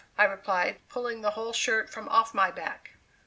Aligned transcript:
I 0.17 0.23
replied, 0.23 0.79
pulling 0.89 1.21
the 1.21 1.29
whole 1.29 1.53
shirt 1.53 1.87
from 1.87 2.09
off 2.09 2.33
my 2.33 2.49
back! 2.49 2.93